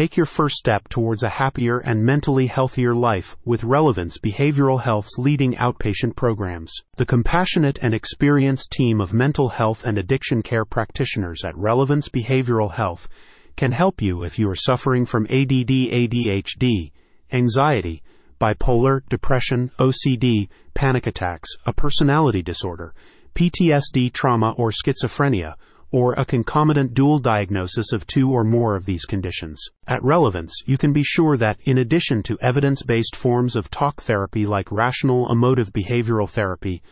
Take 0.00 0.16
your 0.16 0.24
first 0.24 0.56
step 0.56 0.88
towards 0.88 1.22
a 1.22 1.28
happier 1.28 1.76
and 1.76 2.02
mentally 2.02 2.46
healthier 2.46 2.94
life 2.94 3.36
with 3.44 3.64
Relevance 3.64 4.16
Behavioral 4.16 4.80
Health's 4.80 5.18
leading 5.18 5.52
outpatient 5.56 6.16
programs. 6.16 6.72
The 6.96 7.04
compassionate 7.04 7.78
and 7.82 7.92
experienced 7.92 8.72
team 8.72 8.98
of 8.98 9.12
mental 9.12 9.50
health 9.50 9.84
and 9.84 9.98
addiction 9.98 10.42
care 10.42 10.64
practitioners 10.64 11.44
at 11.44 11.54
Relevance 11.54 12.08
Behavioral 12.08 12.72
Health 12.72 13.08
can 13.56 13.72
help 13.72 14.00
you 14.00 14.22
if 14.22 14.38
you 14.38 14.48
are 14.48 14.56
suffering 14.56 15.04
from 15.04 15.26
ADD, 15.26 15.68
ADHD, 15.68 16.92
anxiety, 17.30 18.02
bipolar, 18.40 19.02
depression, 19.10 19.70
OCD, 19.78 20.48
panic 20.72 21.06
attacks, 21.06 21.50
a 21.66 21.74
personality 21.74 22.40
disorder, 22.40 22.94
PTSD, 23.34 24.14
trauma, 24.14 24.54
or 24.56 24.70
schizophrenia, 24.70 25.56
or 25.92 26.14
a 26.14 26.24
concomitant 26.24 26.94
dual 26.94 27.18
diagnosis 27.18 27.92
of 27.92 28.06
two 28.06 28.30
or 28.30 28.44
more 28.44 28.76
of 28.76 28.84
these 28.84 29.04
conditions. 29.04 29.62
At 29.86 30.02
Relevance, 30.04 30.62
you 30.66 30.78
can 30.78 30.92
be 30.92 31.02
sure 31.02 31.36
that, 31.36 31.58
in 31.64 31.78
addition 31.78 32.22
to 32.24 32.38
evidence 32.40 32.82
based 32.82 33.16
forms 33.16 33.56
of 33.56 33.70
talk 33.70 34.00
therapy 34.00 34.46
like 34.46 34.70
rational 34.70 35.30
emotive 35.30 35.72
behavioral 35.72 36.28
therapy, 36.28 36.82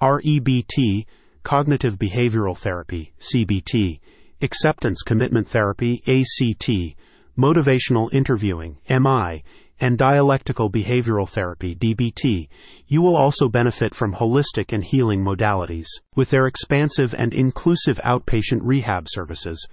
REBT, 0.00 1.06
cognitive 1.42 1.98
behavioral 1.98 2.56
therapy, 2.56 3.12
CBT, 3.20 4.00
acceptance 4.42 5.02
commitment 5.02 5.48
therapy, 5.48 6.02
ACT, 6.06 6.96
motivational 7.38 8.12
interviewing, 8.12 8.78
MI, 8.88 9.42
and 9.80 9.98
dialectical 9.98 10.70
behavioral 10.70 11.28
therapy, 11.28 11.74
DBT, 11.74 12.48
you 12.86 13.02
will 13.02 13.16
also 13.16 13.48
benefit 13.48 13.94
from 13.94 14.14
holistic 14.14 14.72
and 14.72 14.84
healing 14.84 15.24
modalities. 15.24 15.88
With 16.14 16.30
their 16.30 16.46
expansive 16.46 17.14
and 17.14 17.32
inclusive 17.32 18.00
outpatient 18.04 18.60
rehab 18.62 19.06
services, 19.08 19.66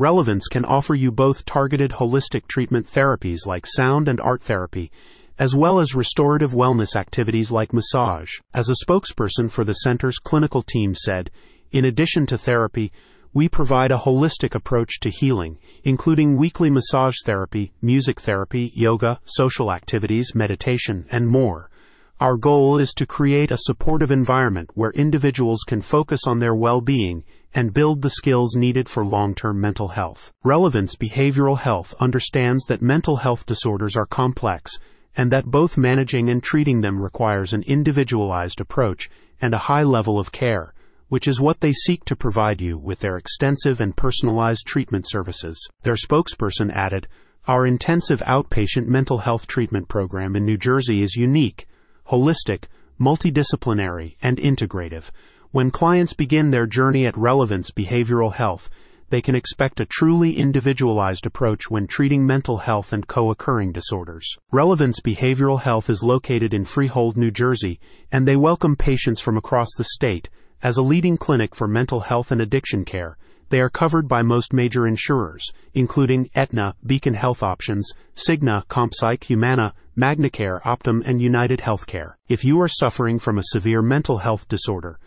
Relevance 0.00 0.46
can 0.48 0.64
offer 0.64 0.94
you 0.94 1.12
both 1.12 1.44
targeted 1.44 1.90
holistic 1.90 2.46
treatment 2.48 2.86
therapies 2.86 3.44
like 3.44 3.66
sound 3.66 4.08
and 4.08 4.18
art 4.20 4.42
therapy, 4.42 4.90
as 5.38 5.54
well 5.54 5.78
as 5.78 5.94
restorative 5.94 6.52
wellness 6.52 6.96
activities 6.96 7.50
like 7.50 7.74
massage. 7.74 8.30
As 8.54 8.70
a 8.70 8.86
spokesperson 8.86 9.50
for 9.50 9.62
the 9.62 9.74
center's 9.74 10.18
clinical 10.18 10.62
team 10.62 10.94
said, 10.94 11.30
in 11.70 11.84
addition 11.84 12.24
to 12.26 12.38
therapy, 12.38 12.92
we 13.32 13.48
provide 13.48 13.92
a 13.92 13.98
holistic 13.98 14.56
approach 14.56 14.98
to 14.98 15.08
healing, 15.08 15.56
including 15.84 16.36
weekly 16.36 16.68
massage 16.68 17.14
therapy, 17.24 17.72
music 17.80 18.20
therapy, 18.20 18.72
yoga, 18.74 19.20
social 19.24 19.70
activities, 19.70 20.34
meditation, 20.34 21.06
and 21.10 21.28
more. 21.28 21.70
Our 22.18 22.36
goal 22.36 22.78
is 22.78 22.92
to 22.94 23.06
create 23.06 23.52
a 23.52 23.56
supportive 23.58 24.10
environment 24.10 24.70
where 24.74 24.90
individuals 24.90 25.62
can 25.64 25.80
focus 25.80 26.26
on 26.26 26.40
their 26.40 26.54
well-being 26.54 27.22
and 27.54 27.72
build 27.72 28.02
the 28.02 28.10
skills 28.10 28.56
needed 28.56 28.88
for 28.88 29.04
long-term 29.06 29.60
mental 29.60 29.88
health. 29.88 30.32
Relevance 30.42 30.96
Behavioral 30.96 31.58
Health 31.58 31.94
understands 32.00 32.64
that 32.66 32.82
mental 32.82 33.16
health 33.16 33.46
disorders 33.46 33.96
are 33.96 34.06
complex 34.06 34.78
and 35.16 35.30
that 35.30 35.46
both 35.46 35.78
managing 35.78 36.28
and 36.28 36.42
treating 36.42 36.80
them 36.80 37.00
requires 37.00 37.52
an 37.52 37.62
individualized 37.62 38.60
approach 38.60 39.08
and 39.40 39.54
a 39.54 39.58
high 39.58 39.82
level 39.84 40.18
of 40.18 40.32
care 40.32 40.74
which 41.10 41.26
is 41.26 41.40
what 41.40 41.60
they 41.60 41.72
seek 41.72 42.04
to 42.04 42.14
provide 42.14 42.60
you 42.60 42.78
with 42.78 43.00
their 43.00 43.16
extensive 43.16 43.80
and 43.80 43.96
personalized 43.96 44.64
treatment 44.64 45.04
services. 45.08 45.68
Their 45.82 45.96
spokesperson 45.96 46.72
added, 46.72 47.08
Our 47.48 47.66
intensive 47.66 48.20
outpatient 48.20 48.86
mental 48.86 49.18
health 49.18 49.48
treatment 49.48 49.88
program 49.88 50.36
in 50.36 50.44
New 50.44 50.56
Jersey 50.56 51.02
is 51.02 51.16
unique, 51.16 51.66
holistic, 52.10 52.66
multidisciplinary, 53.00 54.14
and 54.22 54.38
integrative. 54.38 55.10
When 55.50 55.72
clients 55.72 56.12
begin 56.12 56.52
their 56.52 56.68
journey 56.68 57.06
at 57.06 57.16
Relevance 57.16 57.72
Behavioral 57.72 58.34
Health, 58.34 58.70
they 59.08 59.20
can 59.20 59.34
expect 59.34 59.80
a 59.80 59.86
truly 59.86 60.36
individualized 60.36 61.26
approach 61.26 61.68
when 61.68 61.88
treating 61.88 62.24
mental 62.24 62.58
health 62.58 62.92
and 62.92 63.08
co-occurring 63.08 63.72
disorders. 63.72 64.38
Relevance 64.52 65.00
Behavioral 65.00 65.62
Health 65.62 65.90
is 65.90 66.04
located 66.04 66.54
in 66.54 66.64
Freehold, 66.64 67.16
New 67.16 67.32
Jersey, 67.32 67.80
and 68.12 68.28
they 68.28 68.36
welcome 68.36 68.76
patients 68.76 69.20
from 69.20 69.36
across 69.36 69.74
the 69.76 69.82
state 69.82 70.30
as 70.62 70.76
a 70.76 70.82
leading 70.82 71.16
clinic 71.16 71.54
for 71.54 71.66
mental 71.66 72.00
health 72.00 72.30
and 72.30 72.40
addiction 72.40 72.84
care, 72.84 73.16
they 73.48 73.60
are 73.60 73.68
covered 73.68 74.06
by 74.06 74.22
most 74.22 74.52
major 74.52 74.86
insurers, 74.86 75.52
including 75.74 76.30
Aetna, 76.34 76.76
Beacon 76.86 77.14
Health 77.14 77.42
Options, 77.42 77.92
Cigna, 78.14 78.64
ComPsych, 78.66 79.24
Humana, 79.24 79.74
MagnaCare, 79.96 80.62
Optum, 80.62 81.02
and 81.04 81.20
United 81.20 81.60
Healthcare. 81.60 82.14
If 82.28 82.44
you 82.44 82.60
are 82.60 82.68
suffering 82.68 83.18
from 83.18 83.38
a 83.38 83.44
severe 83.52 83.82
mental 83.82 84.18
health 84.18 84.48
disorder, 84.48 84.98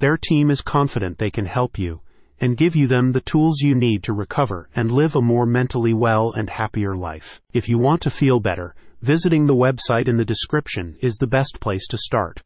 their 0.00 0.16
team 0.16 0.50
is 0.50 0.62
confident 0.62 1.18
they 1.18 1.30
can 1.30 1.46
help 1.46 1.78
you 1.78 2.00
and 2.40 2.56
give 2.56 2.74
you 2.74 2.88
them 2.88 3.12
the 3.12 3.20
tools 3.20 3.60
you 3.60 3.72
need 3.72 4.02
to 4.02 4.12
recover 4.12 4.68
and 4.74 4.90
live 4.90 5.14
a 5.14 5.22
more 5.22 5.46
mentally 5.46 5.94
well 5.94 6.32
and 6.32 6.50
happier 6.50 6.96
life. 6.96 7.40
If 7.52 7.68
you 7.68 7.78
want 7.78 8.02
to 8.02 8.10
feel 8.10 8.40
better, 8.40 8.74
visiting 9.00 9.46
the 9.46 9.54
website 9.54 10.08
in 10.08 10.16
the 10.16 10.24
description 10.24 10.96
is 11.00 11.14
the 11.14 11.28
best 11.28 11.60
place 11.60 11.86
to 11.86 11.98
start. 11.98 12.40